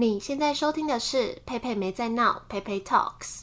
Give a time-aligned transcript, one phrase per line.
[0.00, 3.40] 你现在收听的是佩佩没在闹，佩佩 Talks。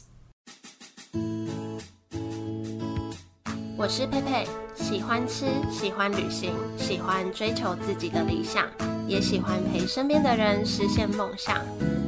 [3.76, 8.64] 我是佩佩，喜欢吃，喜欢旅行，喜欢追求自己的理想，
[9.06, 11.60] 也喜欢陪身边的人实现梦想。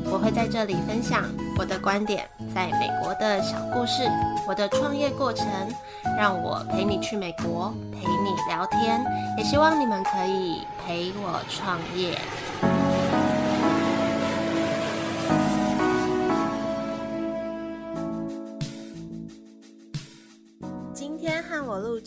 [0.07, 1.25] 我会在这里分享
[1.59, 4.09] 我的观点，在美国的小故事，
[4.49, 5.47] 我的创业过程，
[6.17, 9.05] 让我陪你去美国，陪你聊天，
[9.37, 12.19] 也希望你们可以陪我创业。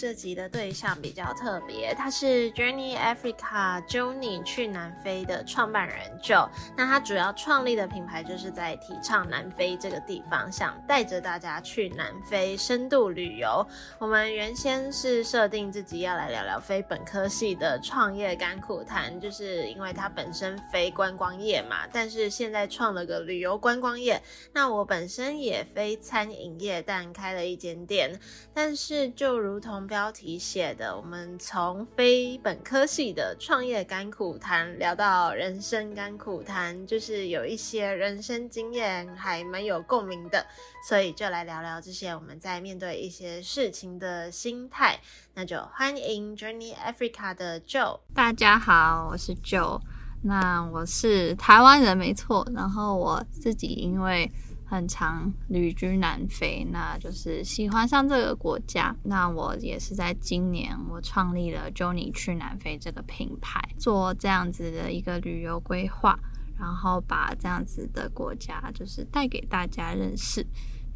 [0.01, 6.49] 这集的对象比较特别，他是 Journey Africa Journey 去南非的创办人 Joe。
[6.75, 13.63] 那他主要创立的品牌就是在提倡南非这个地方，想带着大家去南非深度旅游。
[13.99, 24.19] 我们原先是设定自己要来聊聊非本科系的创业甘苦谈，就是因为他本身非观光业嘛，但是现在创了个旅游观光业。
[24.51, 28.19] 那我本身也非餐饮业，但开了一间店，
[28.51, 29.37] 但是就。
[29.37, 40.45] 如同标题写的，我们从非本科系的创业甘苦谈聊到人生甘苦谈，就是有一些人生经验还蛮有共鸣的，
[40.87, 44.97] 所以就来聊聊这些我们在面对一些事情的心态。
[45.33, 47.99] 那就欢迎 Journey Africa 的 Joe。
[48.15, 49.81] 大家好，我是 Joe。
[50.23, 54.31] 那我是台湾人没错，然后我自己因为。
[54.71, 58.95] 很常旅居南非，那就是喜欢上这个国家。
[59.03, 66.17] 那我也是在今年，我创立了 “Johnny 去南非这个品牌，做这样子的一个旅游规划，
[66.57, 70.47] 然后把这样子的国家就是带给大家认识。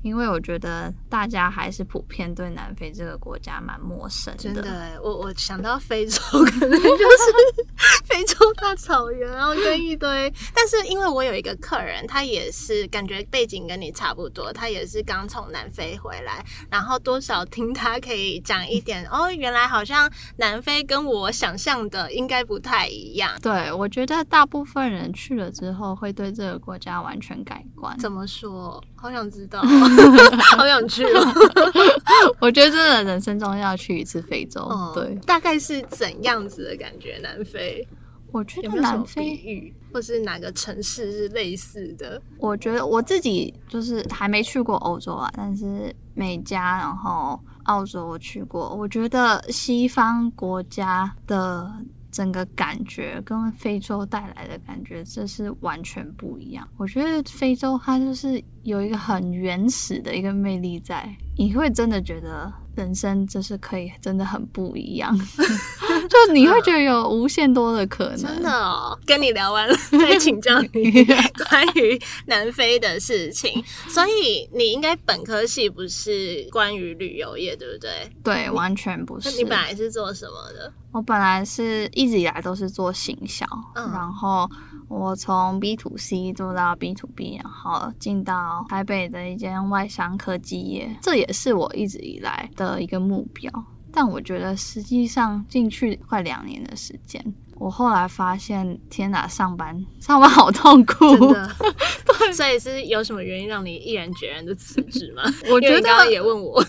[0.06, 4.44] 因为我觉得大家还是普遍对南非这个国家蛮陌生的。
[4.44, 7.66] 真的，我我想到非洲， 可能就是
[8.06, 10.32] 非洲大草原，然后跟一堆。
[10.54, 23.32] 但是因为我有一个客人，他也是感觉背景跟你差不多，他也是刚从南非回来，然后多少听他可以讲一点哦，原来好像南非跟我想象的应该不太一样。
[23.42, 27.98] 对，我觉得大部分人去了之后会对这个国家完全改观。
[27.98, 28.84] 怎么说？
[29.06, 29.62] 好想知道。
[29.62, 31.22] 好想去哦！
[32.42, 34.68] 我觉得真的人生中要去一次非洲。
[34.72, 37.20] 嗯、对，大概是怎样子的感觉？
[37.22, 37.88] 南非？
[38.32, 42.20] 我觉得南非有有或是哪个城市是类似的？
[42.40, 48.76] 我觉得我自己就是还没去过欧洲啊，但是美加然后澳洲我去过。
[48.76, 51.72] 我觉得西方国家的。
[52.16, 56.66] 整个感觉跟非洲带来的感觉，这是完全不一样。
[56.78, 62.52] 我觉得非洲它就是有一个很原始的一个魅力在，你会真的觉得。
[62.76, 65.18] 人生就是可以真的很不一样，
[66.28, 68.18] 就你会觉得有无限多的可能。
[68.18, 70.68] 真的哦，跟你聊完了再请教你
[71.50, 73.64] 关于南非的事情。
[73.88, 78.12] 所以你应该本科系不是关于旅游业，对不对？
[78.22, 79.30] 对，完全不是。
[79.30, 80.74] 那你本来是做什么的？
[80.92, 84.50] 我本来是一直以来都是做行销，嗯，然后。
[84.88, 93.52] 我从 B to C 做到 B to B，然后进到台北的一间外商科技业，这也是我一直以来的一个目标。
[93.92, 97.34] 但我觉得实际上进去快两年的时间。
[97.58, 101.52] 我后来发现，天哪，上班上班好痛苦，真的。
[102.06, 105.24] 对，所以是有什么原因让你毅然决然的辞职吗？
[105.50, 106.64] 我觉得刚刚也问我，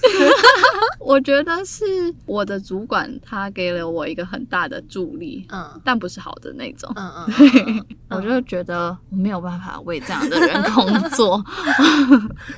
[1.00, 1.84] 我觉得是
[2.24, 7.84] 我的主管他给了我一个很大的助力，嗯，但不是好的那种，嗯嗯，对，
[8.16, 11.44] 我就觉得我没有办法为这样的人工作，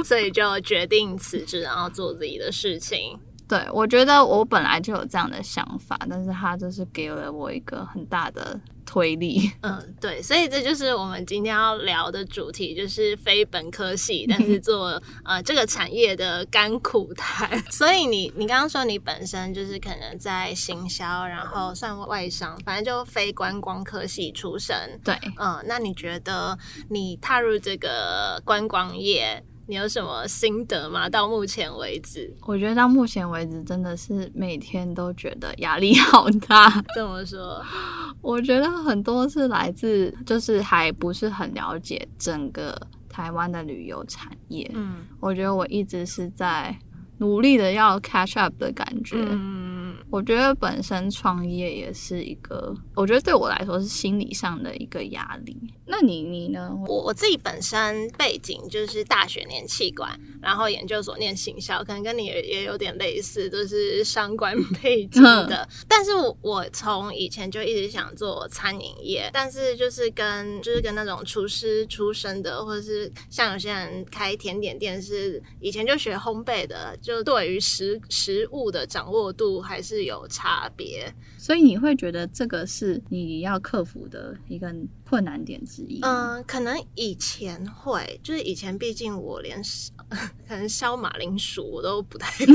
[0.05, 3.19] 所以就决定辞职，然后做自己的事情。
[3.49, 9.51] 对，我觉得我本来就有这样的想法，但是他就是给了我一个很大的推力。
[9.63, 17.59] 嗯，对，所以这就是我们今天要聊的主题，就是非本科系，但是 做呃这个产业的甘苦谈。
[17.73, 24.77] 所以你你刚刚说你本身就是可能在行销，然后算外商，反正就非观光科系出身。
[25.03, 26.59] 对，嗯，那你觉得
[26.91, 29.43] 你踏入这个观光业？
[29.69, 31.11] 你有什么心得吗？
[31.11, 36.83] 到目前为止，我觉得到目前为止真的是每天都觉得压力 好大。
[36.95, 37.63] 这么说，
[38.23, 42.75] 我觉得很多是来自就是还不是很了解整个
[43.11, 44.71] 台湾的旅游产业。
[44.73, 46.75] 嗯，我觉得我一直是在
[47.19, 49.17] 努力的要 catch up 的感觉。
[49.19, 49.68] 嗯，
[50.11, 55.57] 我觉得本身创业也是一个，我觉得对我来说是心理上的一个压力。
[55.87, 56.71] 那你你呢？
[56.87, 65.57] 我我自己本身背景就是大学念气管，然后研究所念行销，可能跟你也也有点类似，都是商管背景的。
[65.57, 81.13] 嗯、但是我我从以前就一直想做餐饮业，但是就是跟就是跟那种厨师出身的，或者是像有些人开甜点店，是以前就学烘焙的，就对于食食物的掌握度还是有差别。
[81.39, 84.75] 所以你会觉得这个是你要克服的一个
[85.09, 86.01] 困难点之一？
[86.03, 89.63] 嗯，可能以前会，就是以前毕竟我连
[90.49, 92.51] 可能削马铃薯我都不太， 就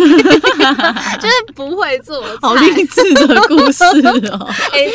[1.27, 2.37] 是不会做菜。
[2.41, 3.83] 好励志的故事
[4.27, 4.45] 哦！
[4.71, 4.91] 哎、欸，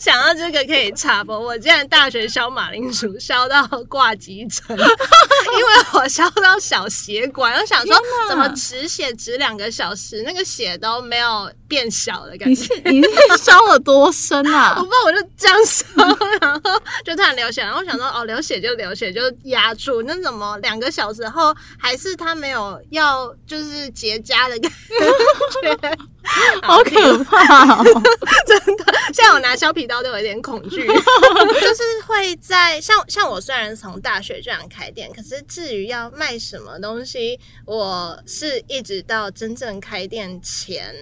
[0.00, 7.96] 想到这个可以插播，我竟然大学削马铃薯削到挂急诊，因为我削到小血管，我想说
[8.28, 12.72] 怎么止血止两个小时，那个血都没有变小的感觉。
[12.84, 13.02] 你
[13.36, 14.76] 烧了多深啊？
[14.78, 15.84] 我不知道，我就这样烧，
[16.40, 20.02] 然后就突然流血，然后我想说哦，流血就流血，就压住。
[20.02, 25.98] 那怎么两个小时后还是他没有要就是结痂的感觉？
[26.62, 27.84] 好可怕哦！
[28.46, 30.86] 真的，现在我拿削皮刀都有一点恐惧。
[30.86, 40.94] 就是会在像像我虽然从大学这样开店，可是至于要卖什么东西，我是一直到真正开店前。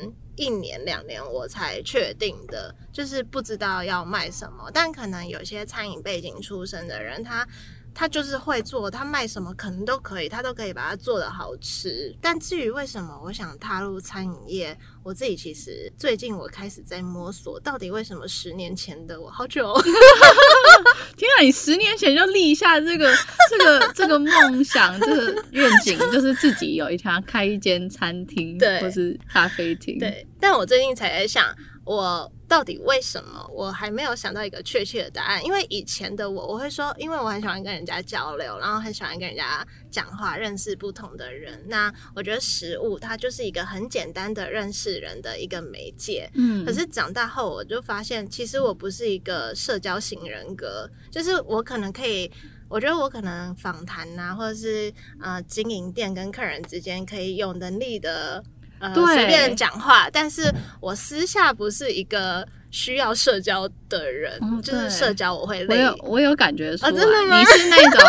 [0.43, 4.69] 一年两年我才确定的，就是不知道要卖什么。
[4.75, 7.47] 但可能有些餐饮背景出身的人，他
[7.94, 12.15] 他就是会做，他卖什么可能都可以，他都可以把它做的好吃。
[12.21, 19.83] 但至于为什么我想踏入餐饮业，我自己其实最近我开始在摸索，到底为什么十年前的我好久、哦。
[21.17, 21.43] 天啊！
[21.43, 23.15] 你十年前就立下这个
[23.50, 29.99] 这个这个梦想，这个愿景，就是自己有一天开一间餐厅，对，或是咖啡厅。
[29.99, 33.44] 对，但我最近才在想，我到底为什么？
[33.52, 35.44] 我还没有想到一个确切的答案。
[35.44, 41.61] 因为以前的我，我会说，因为我很喜欢跟人家交流，然后很喜欢跟人家讲话，认识不同的人。
[41.67, 46.31] 那我觉得食物它就是一个很简单的认识人的一个媒介。
[46.34, 52.31] 嗯，可是长大后，我就发现，其实我不是一个社交型人格，就是我可能可以，
[52.69, 58.44] 我觉得我可能访谈啊，或者是呃经营店跟客人之间可以有能力的。
[58.82, 65.76] 呃，随便讲话，但是我私下不是一个需要社交的人，哦、就是社交我会累。
[65.76, 67.38] 我有我有感觉真的吗？
[67.40, 68.00] 你是那种，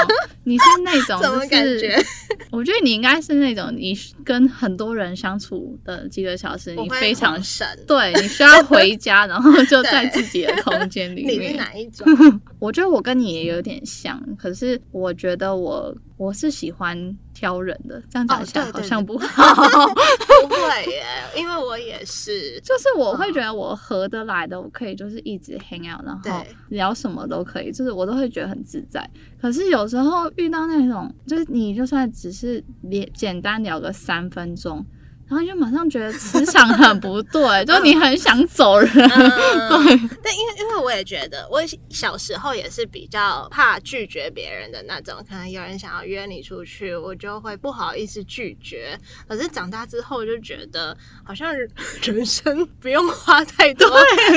[0.43, 2.01] 你是那种，怎么感觉？
[2.49, 7.67] 我觉得你应该是那种，你跟很多人相处的几个小时，你非常神。
[7.87, 11.41] 对，你需要回家，然后就在自己的空间 里面。
[11.41, 12.07] 你是哪一种？
[12.63, 15.93] 我觉得我跟你也有点像，可是我觉得我。
[16.15, 19.43] 我是喜欢挑人的，这样讲起来好像不好。
[19.43, 21.03] 哦、对对对不会耶，
[21.35, 29.05] 因为我也是，就是我会觉得我合得来的，我可以就是一直 hang out，然后聊什么都可以，就是我都会觉得很自在。
[29.41, 34.85] 可是有时候遇到那种，就是你就算只是连简单聊个三分钟。
[35.33, 38.87] 然后就马上觉得磁场很不对，就你很想走人。
[38.93, 39.09] 嗯、
[39.69, 41.59] 对，但因为因为我也觉得，我
[41.89, 48.95] 小时候也是比较怕拒绝别人的那种，可能有人想要约你出去，我就会不好意思拒绝。
[49.27, 51.51] 可是长大之后就觉得，好像
[52.03, 53.89] 人生不用花太 多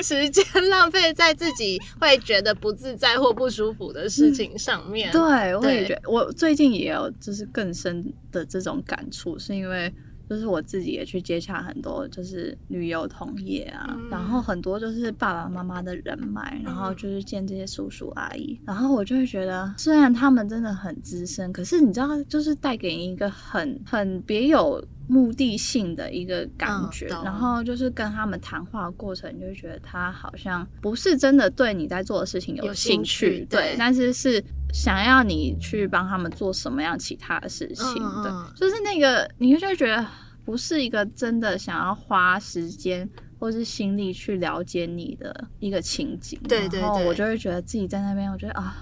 [0.03, 5.13] 时间浪费在自己会觉得不自在或不舒服的事情上面。
[5.13, 5.21] 对，
[5.57, 9.93] 我也觉得，我最近也有就是更深的这种感触，是因为。
[10.29, 34.43] 就是我自己也去接洽很多，就是旅游同业啊，嗯、然后很多就是爸爸妈妈的人脉，然后就是见这些叔叔阿姨，然后我就会觉得，虽然他们真的很资深，可是你知道，就是带给你一个很很别有目的性的一个感觉，嗯、然后就是跟他们谈话的过程，你就会觉得他好像不是真的对你在做的事情有兴趣，兴趣对，对，但是是。
[34.79, 40.07] 想要你去帮他们做什么样其他的事情，嗯、对，就是那个，你就会觉得
[40.45, 46.39] 不是一个真的想要花时间或是心力去了解你的一个情景。
[46.47, 48.77] 对对对，然后我就会觉得自己在那边，我觉得啊，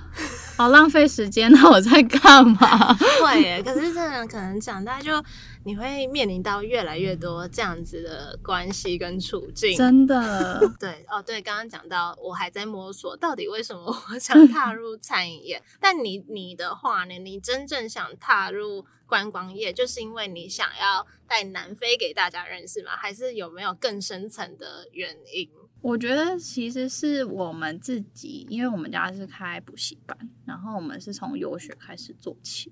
[0.57, 2.93] 好浪费时间，那我在干嘛？
[3.23, 5.25] 会耶，可是真的可能长大就。
[5.67, 10.61] 你会面临到越来越多这样子的关系跟处境，真的。
[10.79, 15.63] 对哦，对，刚刚讲到我还在摸索，到底为什么我 想踏 入餐饮业？
[15.81, 17.19] 但你你的话呢？
[17.19, 22.91] 你真正想踏入观光业，就是因为你想要带南非给大家认识吗？
[22.95, 25.49] 还是有没有更深层的原因？
[25.81, 32.71] 我觉得其实是我们自己，因为我们家是开补习班，然后我们是从游学开始做起，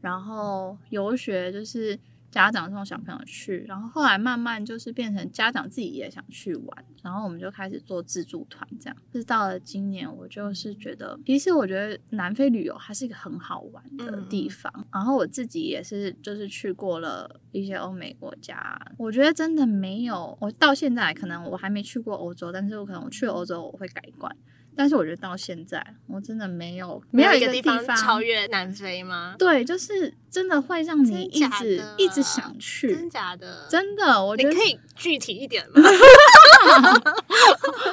[0.00, 1.96] 然后游学就是。
[2.32, 8.96] 家长送小朋友去，然后后来慢慢就是变成家长自己也想去玩，然后我们就开始做自助团，这样。
[9.12, 14.72] 是到了今年，我就是觉得，其实我觉得南非旅游还是一个很好玩的地方。
[14.74, 24.34] 嗯、然后我自己也是，就是去过了一些欧美国家，我觉得真的没有，我到现在可能我还没去过欧洲，但是我可能我去欧洲我会改观。
[24.74, 29.34] 但是我觉得到现在，我真的没有没有一个地方超越南非吗？
[29.38, 33.66] 对，就是真的会让你一直一直想去，真假的？
[33.68, 35.82] 真的，我觉得你可以具体一点吗？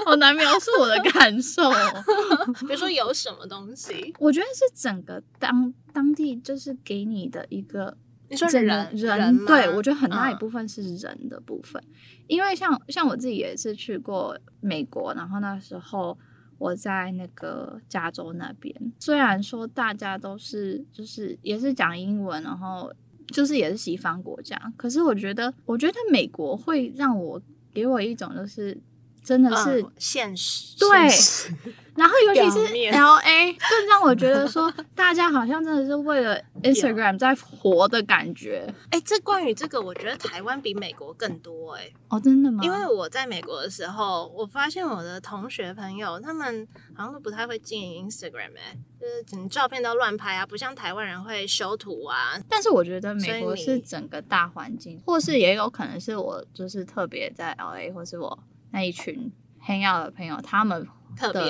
[0.05, 1.69] 好难描述我的感受。
[2.65, 4.13] 比如说有什么东西？
[4.17, 7.97] 我觉得是整个当当地就是给你的一个，
[8.29, 11.93] 你说人人，人对，我觉得很大一部分是人的部分，嗯、
[12.27, 16.17] 因为像像我自己也是去过美国，然后那时候。
[16.59, 22.93] 我在那个加州那边，虽然说大家都是就是也是讲英文，然后
[23.27, 27.41] 就是也是西方国家，可是我觉得，我觉得美国会让我
[27.73, 28.77] 给我一种就是
[29.23, 31.09] 真的是、嗯、现实，对。
[31.09, 31.55] 现实
[31.99, 32.59] 然后，尤其是
[32.93, 38.73] LA，更让我觉得说，大家好像真的是为了 Instagram 在活的感觉。
[38.89, 41.93] 哎、欸，这关于这个，我觉得台湾比美国更多哎、欸。
[42.07, 42.63] 哦，真的吗？
[42.63, 52.39] 因为我在美国的时候，我发现我的同学朋友他们好像都不太会经营 Instagram 哎、欸，就是整照片都乱拍啊，不像台湾人会修图啊。
[52.47, 58.39] 但是我觉得美国是整个大环境，或是也有可能是我就是特别在 LA，或是我
[58.71, 60.87] 那一群 hang out 的朋友他们。
[61.17, 61.41] 特别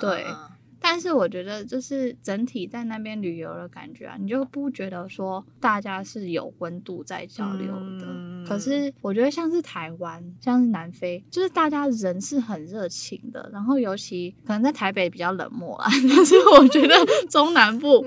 [0.00, 0.50] 对，嗯嗯嗯，
[0.80, 8.06] 但是我觉得就是整体在那边旅游的感觉啊，你就不觉得说大家是有温度在交流的。
[8.06, 13.48] 嗯、可是我觉得像是台湾，像是南非，就是大家人是很热情的。
[13.52, 16.94] 然后尤其可能在台北比较冷漠啊， 但是我觉得
[17.28, 18.04] 中南部，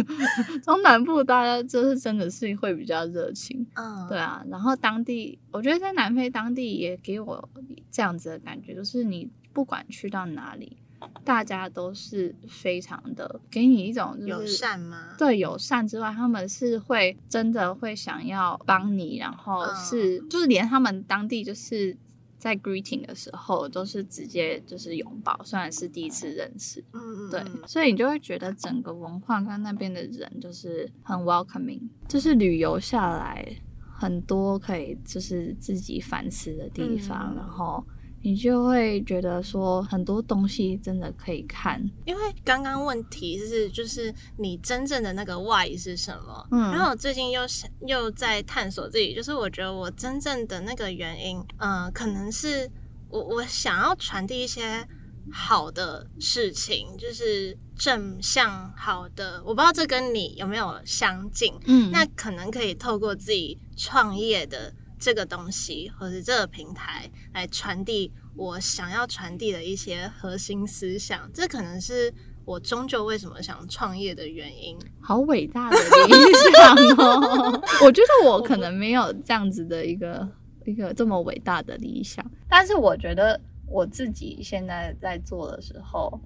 [0.64, 3.66] 中南部大家就是真的是会比较热情。
[3.74, 4.44] 嗯，对啊。
[4.48, 7.48] 然后当地，我觉得在南非当地也给我
[7.90, 9.30] 这样子的感觉，就是你。
[9.56, 10.76] 不管去到哪里，
[11.24, 15.14] 大家都是非常的给你一种、就是、友善吗？
[15.18, 21.96] 对，友善之外，他们是会真的会想要帮你，然后是、嗯、就是连他们当地就是
[22.38, 33.46] 在 greeting 的时候都是直接就是拥抱，虽然是第一次认识，嗯对，所以你就会觉得整个文化跟那边的人就是很 welcoming，就是旅游下来
[33.80, 37.84] 很多可以就是自己反思的地方，嗯、然后。
[38.22, 46.48] 你就会觉得说很多东西真的可以看，因为刚刚问题是就是你真正的那个 why 是什么？
[46.50, 52.68] 嗯，然后我最近又想又在探索自己，就是我觉得我真正的那个原因，嗯、呃，可能是
[53.08, 54.84] 我我想要传递一些
[55.30, 61.54] 好的事情，就是正向好的，我不知道这跟你有没有相近？
[61.66, 64.74] 嗯，那可能可以透过自己创业的。
[64.98, 72.12] 这个东西或者这个平台来传递我想要传递的一些核心思想，这可能是
[72.44, 74.78] 我终究为什么想创业的原因。
[75.00, 76.12] 好伟大的理
[76.54, 77.62] 想哦！
[77.84, 80.28] 我觉得我可能没有这样子的一个
[80.64, 86.20] 一个这么伟大的理想，但是我觉得我自己现在在做的时候。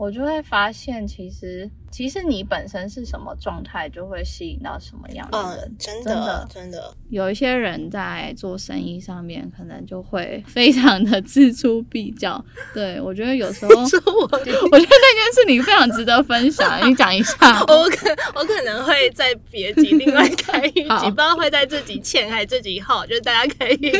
[0.00, 5.64] 我就会发现，其实其实你本身是什么状态，就会吸引到什么样的人。
[5.64, 12.44] 嗯、真的，真的，有一些人在做生意上面，可能就会非常的锱铢必较。
[12.74, 17.60] 对，我觉得有时候，我，我觉得那件事你非常值得分享，你讲一下。
[17.66, 23.92] 我可我可能会在别集另外开一集， 不知道会在这集前还是这集后，就是大家可以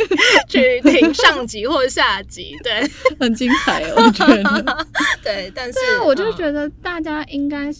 [0.47, 2.55] 去听上集或下集。
[2.63, 2.87] 对，
[3.19, 4.87] 很精彩，我觉得。
[5.23, 5.79] 对，但是。
[5.81, 7.78] 那我就觉得大家应该是，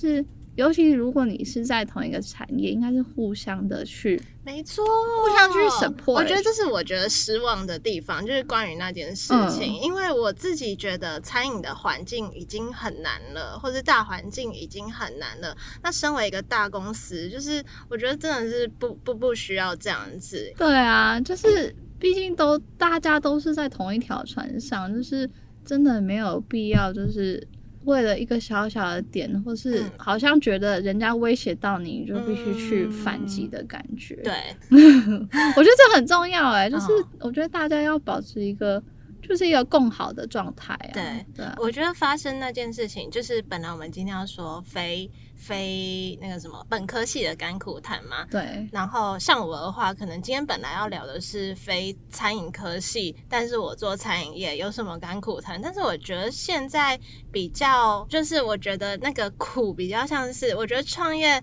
[0.55, 6.15] 尤其如果你是在同一个产业，应该是互相的去，没错，互相去 support。
[6.15, 15.55] 我觉得这是我觉得失望的地方，就是关于那件事情，嗯、因为我自己觉得餐饮的环境已经很难了，或是大环境已经很难了。
[15.81, 20.51] 那身为一个大公司，就是我觉得真的是不不不需要这样子。
[20.57, 25.29] 对啊，就是毕竟都大家都是在同一条船上，就是
[25.63, 27.47] 真的没有必要就是。
[27.85, 34.15] 为了一个小小的点，或是好像觉得人家威胁到你，就必须去反击的感觉。
[34.17, 34.33] 对，
[34.69, 36.87] 我觉得这很重要哎，就是
[37.19, 38.81] 我觉得大家要保持一个。
[39.21, 40.93] 就是一个更好的状态啊！
[40.93, 48.25] 对，对啊，我觉得发生那件事情，就是本来我们今天要说非非那个什么本科系的甘苦谈嘛。
[48.31, 48.67] 对。
[48.71, 55.61] 然后像我的话，可能今天本来要聊的是非餐饮科系，但是我做餐饮业有什么甘苦谈？
[55.61, 56.99] 但是我觉得现在
[57.31, 61.41] 比较，就是我觉得那个苦比较像是，我觉得创业。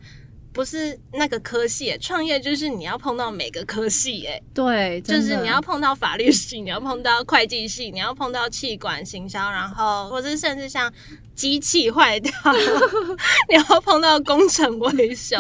[0.56, 10.90] 不是那个科系，创业就是你要碰到每个科系，哎，对，就是你要碰到法律系，你要碰到会计系，你要碰到气管行销，然后或者甚至像
[11.34, 12.32] 机器坏掉，
[13.50, 15.36] 你要碰到工程维修。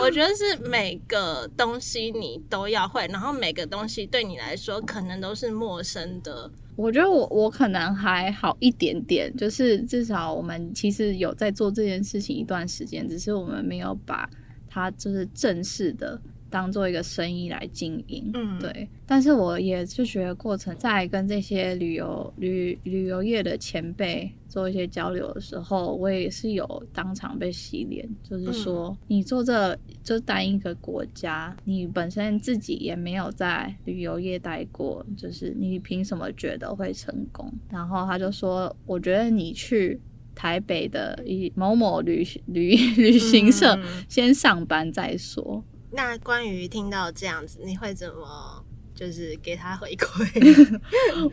[0.00, 6.50] 我觉得是每个东西你都要会，然后每个东西对你来说可能都是陌生的。
[6.74, 14.28] 我觉得我我可能还好一点点，就是至少我们其实有在做这件事情一段时间，只是我们没有把
[14.74, 18.28] 它就是正式的当做一个生意来经营。
[18.34, 18.88] 嗯，对。
[19.06, 37.52] 但是我也就觉得过程在跟这些旅游旅旅游业的前辈做一些交流的时候，我也是有当场被洗脸，就是说你做这就单一个国家，你本身自己也没有在旅游业待过，就是你凭什么觉得会成功？
[37.70, 40.00] 然后他就说，我觉得你去
[40.34, 45.64] 台北的一某某旅旅旅行社先上班再说。
[45.92, 48.64] 那关于听到这样子，你会怎么？
[48.94, 50.80] 就是给他回馈，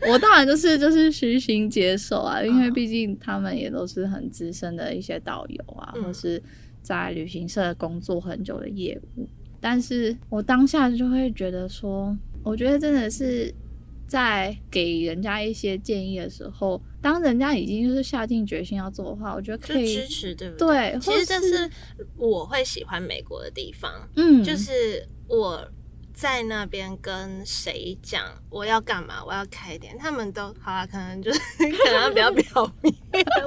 [0.10, 6.42] 我当然就是就是虚心接受啊，因为毕竟他们也都是很资深的一些导游啊，嗯、或是
[6.82, 9.28] 在旅行社工作很久的业务。
[9.60, 13.54] 但是我当下就会觉得说，我觉得真的是
[14.12, 20.68] 在给人家一些建议的时候，当人家已经就是下定决心要做的话，我觉得可以支持，对不对？
[20.68, 21.70] 对，其实这是
[22.18, 25.66] 我会喜欢美国的地方，嗯，就是我。
[26.14, 32.94] 在那边跟谁讲我要干嘛，我要开店，他们都好啊，可能就是可能比较 表面，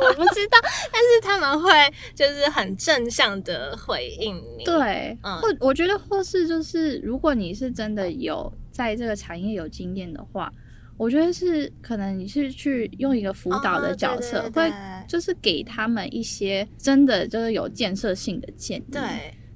[0.01, 0.57] 我不知道，
[0.91, 1.69] 但是他们会
[2.15, 4.63] 就是很正向的回应你。
[4.63, 10.51] 对，嗯，或我觉得或是就是，如果你是真的有在这个产业有经验的话，
[10.97, 14.75] 我觉得是可能你是去用一个辅导的角色，哦、对对对，会
[15.07, 18.85] 就是给他们一些真的就是有建设性的建议。
[18.91, 19.01] 对，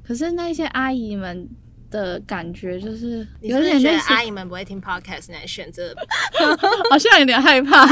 [0.02, 1.50] 可是那些阿姨们。
[1.92, 5.92] 的感觉就是有点觉得阿姨们不会听 podcast 来选择，
[6.92, 7.84] 好像有点害怕，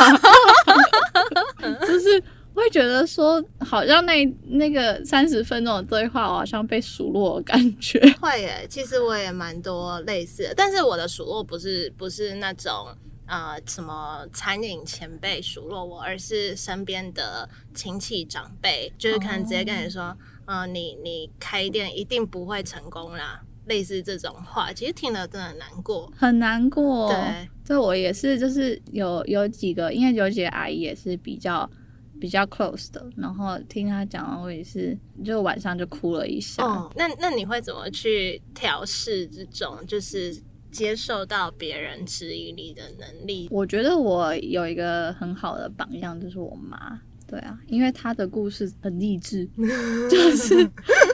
[1.82, 2.24] 就是
[2.62, 8.00] 会觉得说好像那那个三十分钟的对话，我好像被数落的感觉。
[8.22, 12.88] 会耶，其实我也蛮多类似的，但是我的数落不是不是那种
[13.26, 23.42] 呃什么餐饮前辈数落我，而是身边的亲戚长辈，就是可能直接跟你说，嗯、你你开店一定不会成功啦。
[23.66, 27.10] 类似这种话，其实听了真的很难过，很难过。
[27.10, 31.70] 对，就我也是，就是有有几个，因为有几个阿姨也是比较
[32.20, 36.64] 比较 close 的，然后听他讲完，我也是就晚上就哭了一下。
[36.64, 40.36] 哦，那那你会怎么去调试这种，就是
[40.72, 43.48] 接受到别人质疑你的能力？
[43.52, 47.00] 我觉得我有一个很好的榜样，就是我妈。
[47.28, 49.46] 对啊，因为她的故事很励志，
[50.10, 50.66] 就是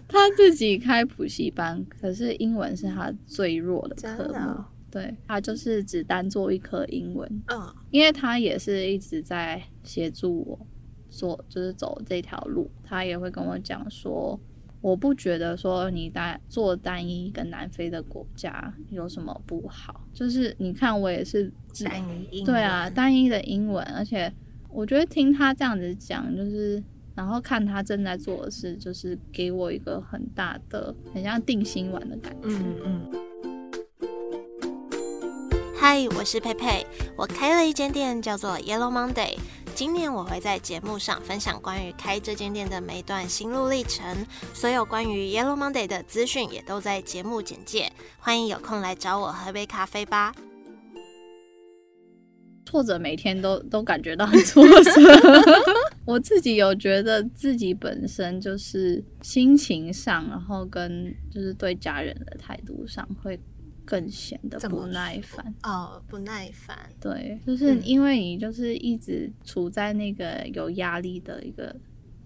[0.08, 4.36] 她自己开补习班，可是英文是她最弱的科目。
[4.36, 7.28] 哦、对，他就是只单做一科英文。
[7.48, 10.68] 嗯，因为他也是一直在协助我
[11.14, 12.70] 做，就是走这条路。
[12.84, 14.40] 他也会跟我讲说，
[14.82, 20.02] 我不觉得说你单做单一一个南非的国家有什么不好。
[20.14, 21.52] 就是你看，我也是
[21.86, 24.34] 单一英文，对啊，单一的英文，而且。
[24.76, 32.48] 我觉得听他这样子讲，就是然后看他正在做的事，就是给我一个很大的、很像定心丸的感觉。
[32.48, 33.12] 嗯嗯。
[35.76, 36.84] 嗨，我是佩佩，
[37.16, 39.38] 我开了一间店，叫做 Yellow Monday。
[39.76, 47.92] 今年我会在节目上分享关于开这间店的每一段心路历程，所有关于 Yellow Monday 的资讯也都在节目简介。
[48.20, 50.34] 欢迎有空来找我喝杯咖啡吧。
[52.66, 54.92] 挫折每天都都感觉到很挫折，
[56.06, 63.40] 我自己有觉得自己本身就是心情上，然后跟就是对家人的态度上会
[63.86, 66.78] 更显得不耐烦哦，不耐烦。
[67.00, 71.82] 对，就是因为你就是一直处在那个有压力的一个、嗯、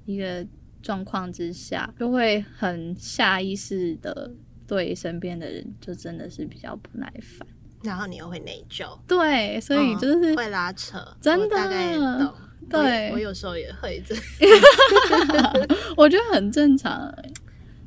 [0.06, 0.46] 一个
[0.82, 4.32] 状况之下，就会很下意识的
[4.66, 7.48] 对身边的人就真的是比较不耐烦。
[7.84, 12.34] 然后你又会内疚，对，所以就是、嗯、会拉扯，真的，大概懂。
[12.70, 14.14] 对，我，我有时候也会这
[15.96, 17.14] 我觉得很正常。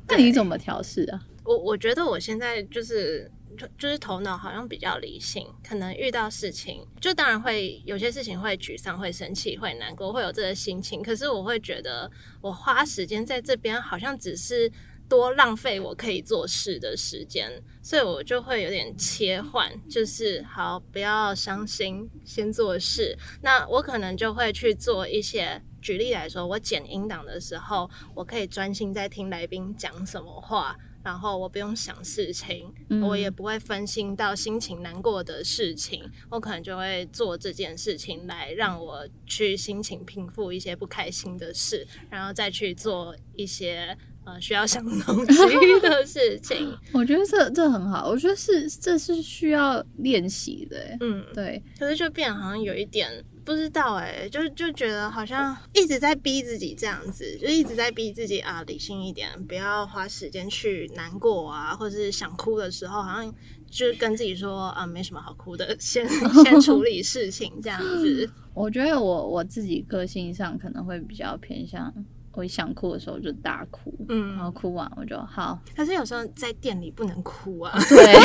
[0.07, 1.21] 那你怎么调试啊？
[1.43, 3.29] 我我觉得我现在就是
[3.77, 11.01] 就是头脑好像比较理性，可能遇到事情就当然会有些事情会沮丧、会生气、会难过，会有这个心情。
[11.01, 12.09] 可是我会觉得
[12.41, 14.71] 我花时间在这边，好像只是。
[15.09, 23.17] 多浪费我可以做事的时间，所以我就会有点切换，就是好，不要伤心，先做事。
[23.41, 46.77] 那我可能就会去做一些，举例来说，我剪音档的时候，我可以专心在听来宾讲什么话，然后我不用想事情，嗯、我也不会分心到心情难过的事情，我可能就会做这件事情来让我去心情平复一些不开心的事，然后再去做一些呃需要想东西的事情。
[46.93, 51.63] 我觉得这这很好，我觉得是这是需要练习的，嗯，对。
[51.79, 53.23] 可是就变好像有一点。
[53.51, 63.33] 不知道哎、欸，就就觉得好像一直在逼自己这样子，就一直在逼自己啊，理性一点，不要花时间去难过啊，或者是想哭的时候，好像
[63.69, 66.07] 就跟自己说啊，没什么好哭的，先
[66.43, 68.29] 先处理事情这样子。
[68.53, 71.93] 我觉得我我自己个性上可能会比较偏向。
[72.33, 75.59] 我一想哭的时候就大哭，嗯，然后哭完我就好。
[75.75, 78.15] 可是有时候在店里不能哭啊，对，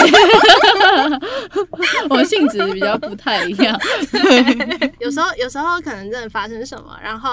[2.11, 3.79] 我性质比较不太一样。
[4.11, 7.31] 对， 有时候有时候可能真的发生什么，然后。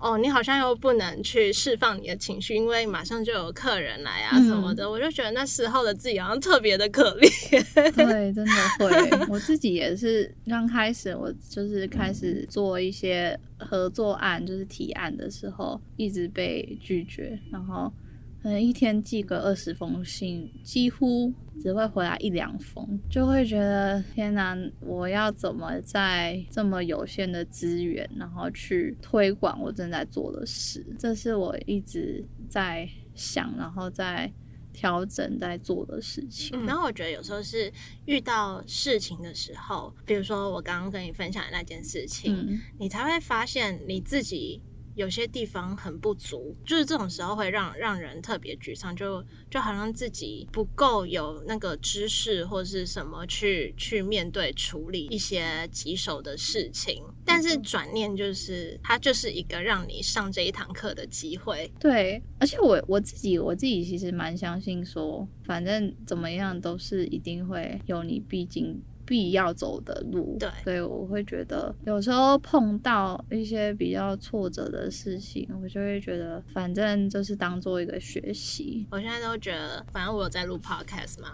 [0.00, 7.94] 哦，你好像又不能去释放你的情绪，因为马上就有客人来啊什么的，嗯、我就觉得那时候的自己好像特别的可怜。
[7.94, 9.26] 对，真的会。
[9.28, 17.92] 我自己也是刚开始，我就是开始做一些合作案，就是提案的时候，一直被拒绝，然后。
[18.42, 30.82] 可能一天寄个二十封信，几乎只会回来一两封，就会觉得天哪，我要怎么在这么有限的资源，然后去推广我正在做的事？
[30.98, 34.32] 这是我一直在想，然后在
[34.72, 36.58] 调整在做的事情。
[36.58, 37.70] 嗯，然后我觉得有时候是
[38.06, 44.62] 遇到事情的时候，比如说我刚刚跟你分享的那件事情，嗯，你才会发现你自己。
[44.94, 57.02] 有些地方很不足，就是这种时候会让让人特别沮丧，就就好像自己不够有那个知识或是什么去去面对处理一些棘手的事情。
[57.24, 61.70] 但是转念就是，它就是一个让你上这一堂课的机会。
[61.78, 68.82] 对，而且我我自己我自己其实蛮相信说，反正怎么样都是一定会有你毕竟。
[69.10, 78.86] 必要走的路，对，所以我会觉得有时候碰到一些比较挫折的事情，我就会觉得反正就是当做一个学习。
[78.88, 81.32] 我现在都觉得，反正我有在录 podcast 嘛，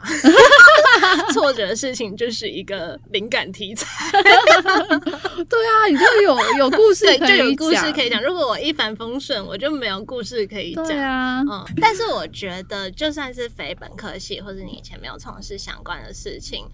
[1.35, 3.87] 挫折的事情就是一个灵感题材。
[5.47, 8.23] 对啊，你就有有故事可以讲，就有故事可以讲。
[8.23, 10.83] 如果我一帆风顺，我就没有故事可以讲。
[10.87, 16.65] 对啊，嗯，但是我觉得，就算是非本科系，或者你以前没有从事相关的事情。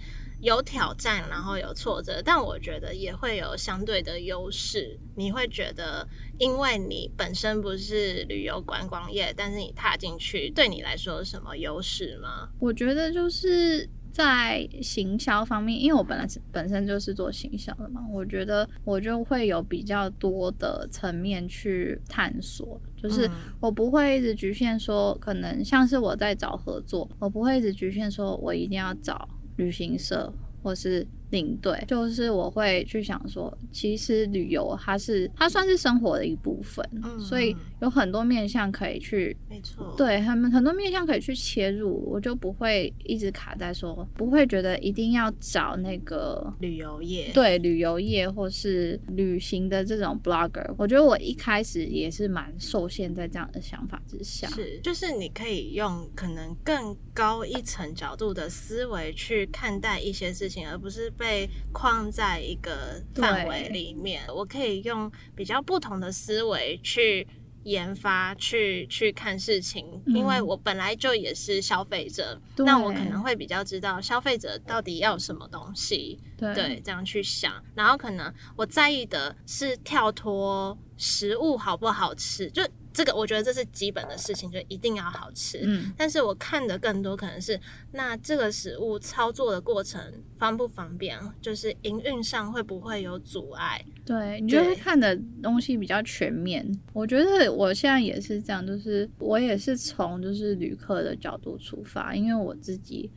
[0.43, 4.99] 有挑战，然后有挫折，但我觉得也会有相对的优势。
[5.15, 12.49] 你会觉得，因为你本身不是旅游观光业，但是你踏进去，对你来说有什么优势吗？
[12.59, 22.81] 我觉得就是在行销方面，因为我本来是本身就是做行销的嘛，我觉得我就会有比较多的层面去探索。
[23.01, 29.29] 就是我不会一直局限说，可能像是我在找合作，我不会一直局限说我一定要找。
[29.57, 61.11] 旅行社，或是领队，就是我会去想说，其实旅游它是它算是生活的一部分，嗯，所以有很多面向可以去，没错，对他们很多面向可以去切入，我就不会一直卡在说，不会觉得一定要找那个旅游业，对旅游业或是旅行的这种 blogger，我觉得我一开始也是蛮受限在这样的想法之下，是，就是你可以用可能更高一层角度的思维去看待一些事情，而不是。
[61.23, 67.25] 被框在一个范围里面，我可以用比较不同的思维去
[67.63, 82.69] 研发、去去看事情，嗯，因为我本来就也是消费者，那我可能会比较知道消费者到底要什么东西，对，对，这样去想，然后可能我在意的是跳脱食物好不好吃，就。
[82.93, 85.61] 这个我觉得这是基本的事情，就一定要好吃。
[85.65, 87.59] 嗯，但是我看的更多可能是，
[87.93, 90.01] 那这个食物操作的过程
[90.39, 93.85] 方不方便，就是营运上会不会有阻碍？
[94.05, 96.67] 对，你就是看的东西比较全面。
[96.93, 103.11] 我觉得我现在也是这样，就是我也是从就是旅客的角度出发，因为我自己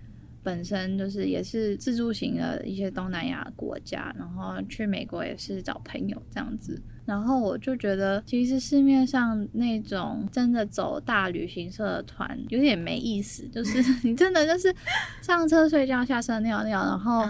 [0.44, 6.82] 本身就是也是自助型的一些东南亚国家，然后去美国也是找朋友这样子。
[7.06, 14.74] 然后我就觉得，其实市面上那种真的走大旅行社的团有点没意思，就是 你真的就是
[15.22, 17.24] 上车睡觉，下车尿尿，然后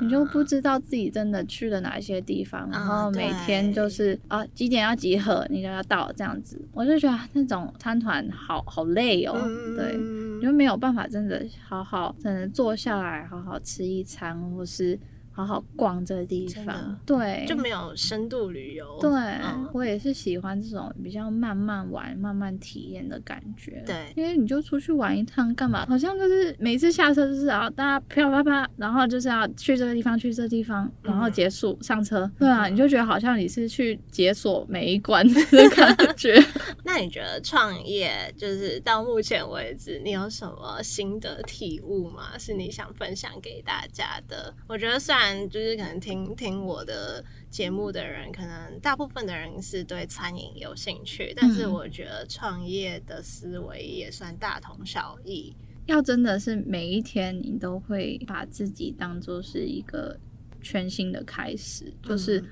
[0.00, 6.60] 你就不知道自己真的去了哪一些地方，然后每天就是啊几点要集合，你就要到这样子。
[6.72, 9.34] 我就觉得那种参团好好累哦，
[9.76, 14.98] 对，你就没有办法真的好好真的坐下来好好吃一餐，或是。
[15.46, 18.98] 好好逛这个地方，对，就没有深度旅游。
[19.00, 23.82] 对，嗯、我也是喜欢这种比较慢慢玩、慢慢体验的感觉。
[23.86, 25.86] 对，因为你就出去玩一趟干嘛？
[25.86, 32.30] 好像就是每次下车就是啊，大家啪啪啪，然后就是要去这个地方，去这个地方，然后结束、嗯、上车。
[32.38, 36.38] 对啊，你就觉得好像你是去解锁每一关的感 觉。
[36.84, 42.38] 那你觉得创业就是到目前为止，你有什么新的体悟吗？
[42.38, 44.54] 是你想分享给大家的？
[44.66, 55.54] 我觉得虽然就是可能听听我的节目的人，可能大部分的人是对餐饮有兴趣，但是我觉得创业的思维也算大同小异。
[55.86, 60.18] 要真的是每一天你都会把自己当做是一个
[60.62, 62.42] 全新的开始，就是。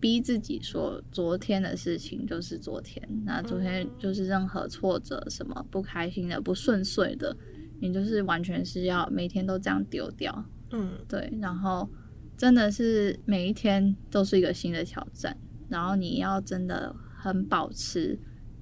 [0.00, 7.36] 逼自己说，昨天的事情就是昨天，那昨天就是任何挫折、什么不开心的、不顺遂的，
[7.80, 10.44] 你就是完全是要每天都这样丢掉。
[10.70, 11.28] 嗯，对。
[11.40, 11.90] 然后
[12.38, 15.36] 真的是每一天都是一个新的挑战，
[15.68, 18.18] 然后你要真的很保持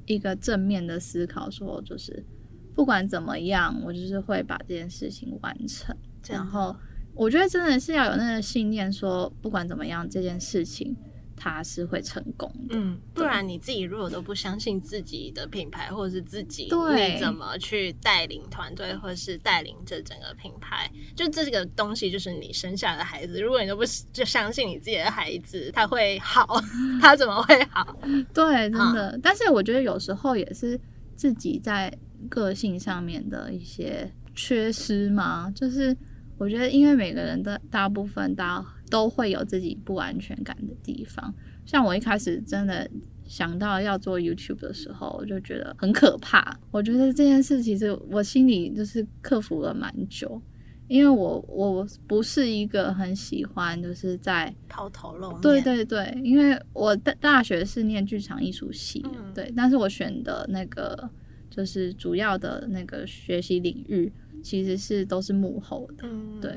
[0.07, 2.25] 一个正面的思考，说就是
[2.75, 5.95] 不管怎么样，我就是会把这件事情完成。
[6.29, 6.75] 然后
[7.15, 10.97] 我觉得真的是要有那个信念，说不管怎么样，这件事情。
[11.37, 20.91] 他是会成功的，嗯，不然你自己如果都不相信自己的品牌，或者是自己，对，你怎么去带领团队，或者是带领这整个品牌？
[21.15, 26.61] 就这个东西，就是你生下的孩子，如果你都不就相信你自己的孩子，他会好，
[27.01, 27.97] 他怎么会好？
[28.33, 29.11] 对，真的。
[29.11, 30.81] 嗯，但是我觉得有时候也是
[31.15, 31.93] 自己在
[32.31, 35.95] 个性上面的一些缺失嘛，就是
[36.39, 38.65] 我觉得，因为每个人的大部分大。
[38.91, 41.35] 都会有自己不安全感的地方。
[41.65, 42.89] 像我一开始真的
[43.25, 46.57] 想到要做 YouTube 的时候，我就觉得很可怕。
[46.71, 50.41] 我觉得这件事其实我心里就是克服了蛮久，
[50.87, 55.41] 因为我我不是一个很喜欢就是在抛头露面。
[55.41, 61.11] 对对对，因为我大大学是念剧场艺术系，嗯，对，但是我选的那个
[61.51, 66.57] 就是主要的那个学习领域其实是都是幕后的，嗯，对。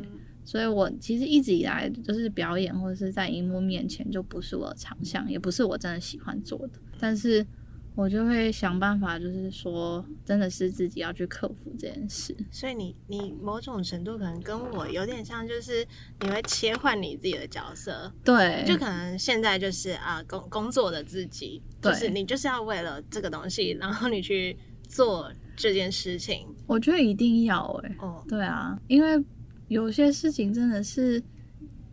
[0.49, 6.71] 所以，我其实一直以来就是表演或者是在荧幕面前，就不是我的长项，也不是我真的喜欢做的。
[6.99, 7.45] 但是
[7.93, 12.35] 我就会想办法，就是说，真的是自己要去克服这件事。
[12.49, 15.85] 所以你，你你某种程度可能跟我有点像，就是
[16.21, 18.11] 你会切换你自己的角色。
[18.23, 24.57] 对，就可能现在就是啊，工工作的自己，就是你就是要为了这个东西，然后你去
[24.87, 26.47] 做这件事情。
[26.65, 29.23] 我觉得一定要哎、欸，哦，对啊，因为。
[29.69, 31.23] 有些事情真的是，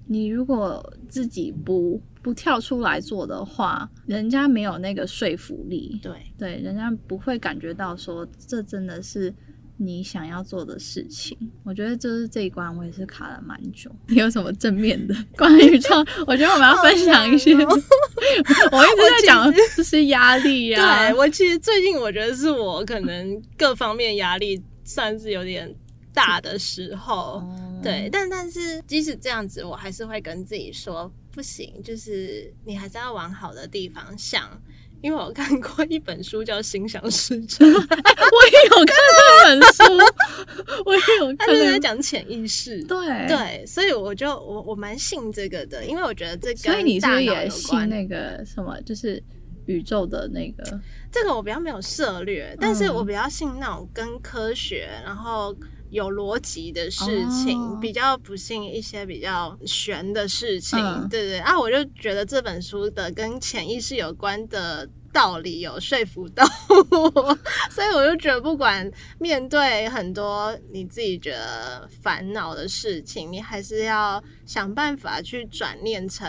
[0.07, 6.01] 你如果自己不不跳出来做的话，人家没有那个说服力。
[6.03, 9.33] 对对，人家不会感觉到说这真的是
[9.77, 11.37] 你想要做的事情。
[11.63, 13.95] 我觉得就是这一关，我也是卡了蛮久。
[14.09, 16.05] 你有什么正面的关于创？
[16.27, 17.55] 我觉得我们要分享一些。
[17.55, 21.11] 我一直在讲就是压力呀、啊。
[21.11, 25.73] 对，我其实最近我觉得是我可能各方面压力算是有点
[26.17, 27.45] 大的时候。
[27.83, 34.51] 对，但但是即使这样子，我还是会跟自己说不行，就是你还是要往好的地方想。
[35.03, 39.83] 因为我看过一本书叫《心想事成》， 我也有看这本书，
[40.87, 42.83] 我也有看，他就是在讲潜意识。
[42.85, 42.99] 对
[43.29, 46.57] 对，所以我就我我蛮信这个的，因为我觉得这个。
[46.57, 48.81] 所以你是不是也信那个什么？
[48.81, 49.23] 就是
[49.67, 50.81] 宇宙的那个？
[51.13, 55.55] 这个我比较没有涉猎，但是我比较信那种跟科学，然后。
[55.91, 57.81] 有逻辑的事情，oh.
[57.81, 66.45] 比较不信一些比较玄的事情，嗯、对对啊，我就觉得这本书的跟潜意识有关的道理有说服到
[66.91, 67.39] 我，
[67.71, 76.29] 所以我就觉得不管面对很多你自己觉得烦恼的事情，你还是要想办法去转念成。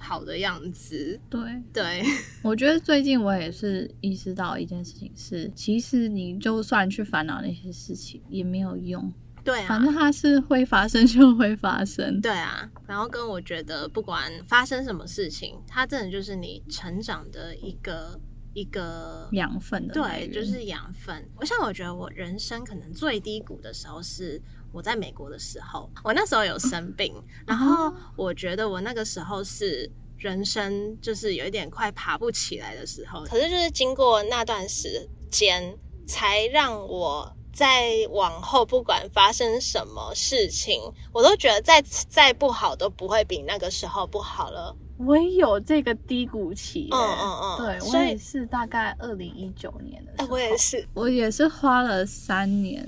[0.00, 1.40] 好的样子，对
[1.72, 2.02] 对，
[2.42, 9.12] 我觉得最近我也是意识到一件事情是，其实你就算去烦恼那些事情也没有用，
[9.44, 12.68] 对啊，反正它是会发生就会发生，对啊。
[12.86, 18.18] 然后跟我觉得不管发生什么事情，它真的就是你成长的一个
[18.54, 21.28] 一个养分的，对，就是养分。
[21.36, 24.40] 我像我觉得我人生可能最低谷的时候是。
[24.72, 27.14] 我在美国的时候，我那时候有生病，
[27.46, 33.24] 然后我觉得我那个时候是人生就是有一点快爬不起来的时候。
[33.24, 40.80] 可是就是经过那段时间，才让我在往后不管发生什么事情，
[41.12, 44.76] 我都觉得再再不好都不会比那个时候不好了。
[44.98, 52.86] 我也有这个低谷期，嗯嗯嗯，对，我也是大概二零一九年的时候，我也是，我也是花了三年。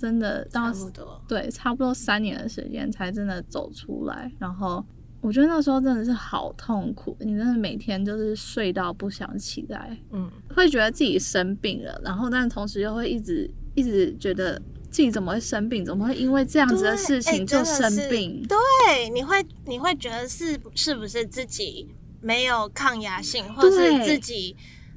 [0.00, 4.32] 真的到差不多对，差不多三年的时间才真的走出来。
[4.38, 4.82] 然后
[5.20, 14.60] 我觉得那时候真的是好痛苦，你真的每天就是睡到不想起来，嗯，会觉得自己生病了，然后但同时又会一直一直觉得
[14.90, 18.42] 自己怎么会生病，怎么会因为这样子的事情就生病？
[18.48, 21.86] 对，你会你会觉得是是不是自己
[22.22, 24.56] 没有抗压性，或是自己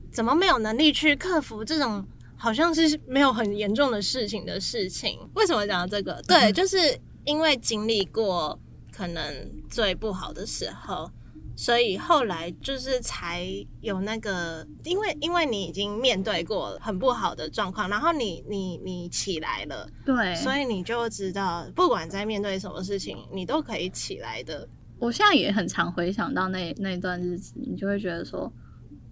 [0.10, 2.06] 怎么没有能力去克服这种？
[2.44, 6.22] 好像是没有很严重的事情的事情，为什么讲到这个？
[6.28, 6.78] 对，就是
[7.24, 8.60] 因为经历过
[8.92, 11.10] 可能最不好的时候，
[11.56, 13.48] 所以后来就是才
[13.80, 24.68] 有那个，因为因为你已经面对过很不好的状况，然后你你你起来了，对，所以你就知道，不管在面对什么事情，你都可以起来的。
[25.00, 28.52] 我现在也很常回想到那那段日子，你就会觉得说。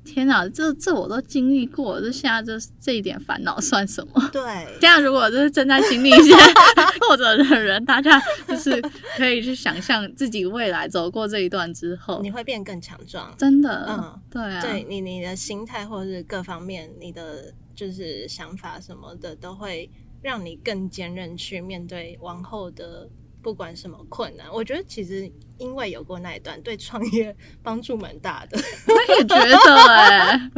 [0.04, 4.30] 天哪，这这我都经历过这，现在这这一点烦恼算什么？
[4.34, 4.42] 对，
[4.82, 6.32] 现在如果就是正在经历一些
[7.00, 8.82] 挫折的人，大家就是
[9.16, 13.34] 可以去想象自己未来走过这一段之后，你会变更强壮。
[13.38, 19.90] 真的，嗯，对啊，对你你的心态或者是各方面，你的就是想法什么的，都会
[20.22, 23.10] 让你更坚韧去面对往后的。
[23.44, 25.28] 不管什么困难，我觉得其实
[25.62, 28.60] 因为有过那一段，对创业帮助蛮大的。
[28.88, 30.52] 我也觉得哎、欸，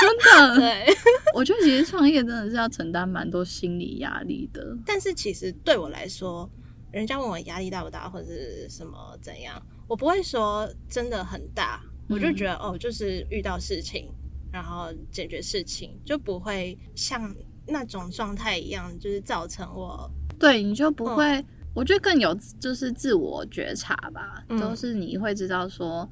[0.00, 0.54] 真的。
[0.62, 0.86] 对，
[1.34, 4.64] 我觉得其实创业真的是要承担蛮多心理压力的。
[4.86, 6.48] 但是其实对我来说，
[6.92, 14.08] 人家问我压力大不大，或者是什么怎样，我不会说真的很大，我就觉得、嗯、哦，就是遇到事情，
[14.52, 17.34] 然后解决事情，就不会像
[17.66, 21.44] 那种状态一样，就是造成我对你就不会。
[21.74, 26.08] 嗯我觉得更有就是自我觉察吧，嗯、都是你会知道说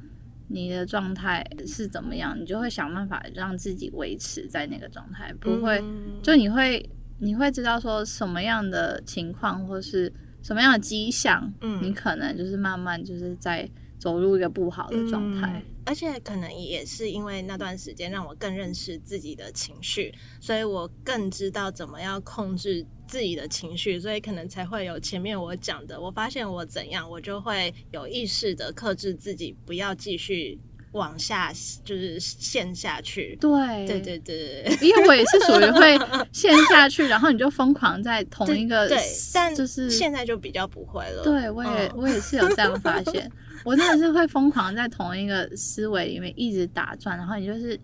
[0.48, 13.70] 你的状态是怎么样，你就会想办法让自己维持在那个状态，不会、嗯、就你会你会知道说什么样的情况或是什么样的迹象，嗯，你可能就是慢慢就是在
[14.03, 15.62] 走入一个不好的状态。
[15.65, 26.01] 嗯而且可能也是因为那段时间让我更认识自己的情绪，所以我更知道怎么样控制自己的情绪，所以可能才会有前面我讲的。
[26.01, 30.57] 我发现我怎样，我就会有意识的克制自己，不要继续
[30.92, 31.52] 往下
[31.85, 33.37] 就是陷下去。
[33.40, 35.98] 对对对对，因为我也是属于会
[36.33, 38.98] 陷下去，然后你就疯狂在同一个对，
[39.35, 41.22] 但就是现在就比较不会了。
[41.22, 43.31] 对，我也、嗯、我也是有这样发现。
[43.64, 47.78] 我真的是会疯狂在同一个思维里面一直打转，然后你就是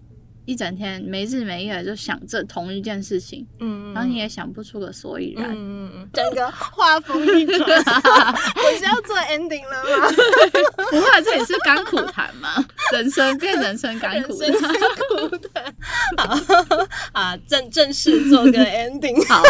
[0.49, 10.09] 一整天没日没夜就想这同一件事情，嗯，然后你也想不出个所以然，嗯嗯，整个画风一转， 我是要做 ending 了吗？
[10.91, 14.53] 不会，这也是甘苦谈嘛，人生变人生甘苦谈，
[15.29, 15.77] 苦谈，
[16.17, 16.35] 好
[17.13, 19.43] 啊，正正式做个 ending，好。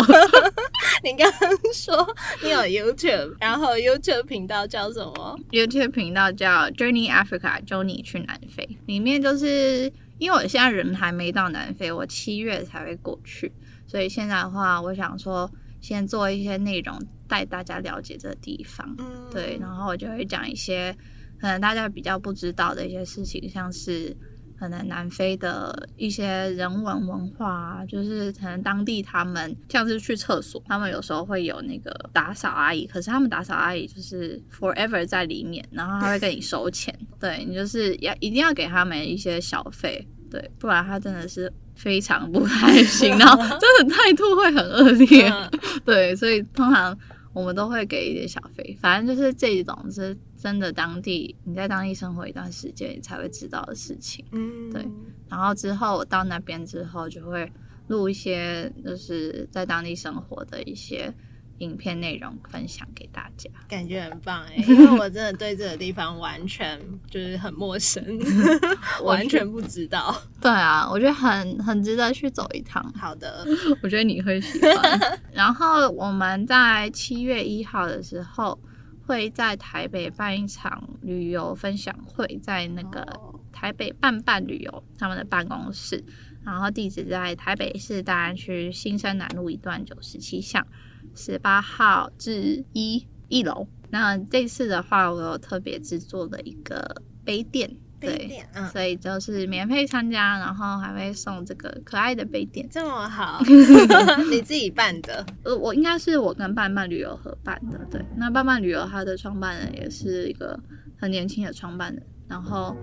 [1.05, 8.69] 你刚刚说你有 YouTube，然后 YouTube 频道叫什么？YouTube 频道叫 Journey Africa，Journey 去南非。
[8.87, 13.53] 里面就是因为我现在人还没到南非，我七月才会过去，
[13.87, 15.51] 所以现在的话，我想说
[15.81, 18.95] 先做一些内容带大家了解这个地方。
[18.99, 20.97] 嗯，对，然后我就会讲一些
[21.41, 24.17] 可能大家比较不知道的一些事情，像是。
[24.59, 45.33] 可能南非的一些人文文化啊，就是可能当地他们像是去厕所，他们有时候会有那个打扫阿姨，可是他们打扫阿姨就是 forever 在里面，然后他会跟你收钱，对，你就是要一定要给他们一些小费，对，不然他真的是非常不开心，然后真的态度会很恶劣，
[45.87, 46.99] 对，所以通常
[47.33, 50.19] 我们都会给一点小费，反正就是这种是。
[50.41, 54.25] 真的，当地你在当地生活一段时间，你才会知道的事情。
[54.31, 54.87] 嗯，对。
[55.29, 57.51] 然后之后我到那边之后，就会
[57.89, 61.13] 录一些就是在当地生活的一些
[61.59, 63.51] 影片内容分享给大家。
[63.69, 68.03] 感觉很棒哎，因为我真的对这个地方完全就是很陌生，
[69.03, 70.15] 完全不知道。
[70.41, 72.83] 对啊，我觉得很很值得去走一趟。
[72.95, 73.45] 好的，
[73.83, 75.19] 我觉得你会喜欢。
[75.35, 78.59] 然后我们在七月一号的时候。
[79.09, 83.03] 会在台北办一场旅游分享会，在那个
[83.51, 86.05] 台北办办旅游他们的办公室，
[86.45, 90.67] 然后地址在台北市大安区新生南路一段九十七巷
[91.15, 93.67] 十八号至一一楼。
[93.89, 97.75] 那这次的话，我有特别制作了一个杯垫。
[98.01, 103.43] 对，嗯，所以就是免费参加，然后还会送这个可爱的杯垫，这么好，
[104.31, 105.25] 你自己办的？
[105.43, 108.05] 呃，我应该是我跟伴伴旅游合办的，对。
[108.17, 110.59] 那伴伴旅游它的创办人也是一个
[110.97, 112.77] 很年轻的创办人，然后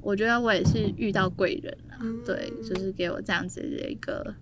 [0.00, 4.34] 我觉得我也是遇到贵人了，对，就是给我这样子的一个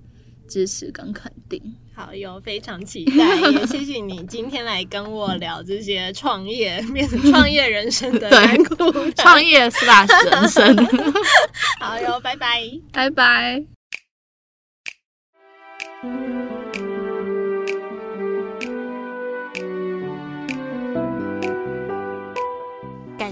[0.49, 1.61] 支持跟肯定。
[1.94, 8.30] 好哟，非常期待，也谢谢你今天来跟我聊这些创业、面创业人生的
[9.16, 10.76] 创业 slash 人生。
[11.80, 13.64] 好哟，拜拜，拜拜。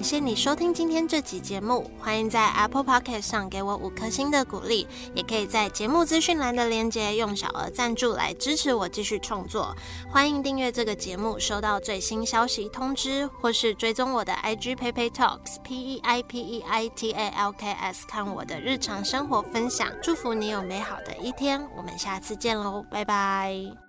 [0.07, 4.86] 谢谢你收听今天这集节目，欢迎在 Apple Podcast 上给我五颗星的鼓励，
[5.16, 9.74] 也可以在节目资讯栏的链接用小额赞助来支持我继续创作。
[10.09, 19.88] 欢迎订阅这个节目，收到最新消息通知，或是追踪我的 IG Peipei Talks P E I P E I T A L K S，看我的日常生活分享。
[20.00, 23.86] 祝福你有美好的一天，我们下次见喽，拜拜。